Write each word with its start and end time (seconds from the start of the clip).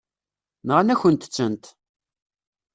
Nɣan-akent-tent. 0.67 1.65